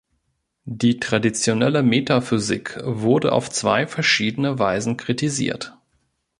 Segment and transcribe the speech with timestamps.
[0.65, 5.77] Die traditionelle Metaphysik wurde auf zwei verschiedene Weisen kritisiert.